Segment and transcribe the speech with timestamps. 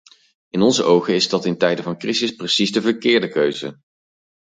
[0.49, 3.79] In onze ogen is dat in tijden van crisis precies de verkeerde keuze.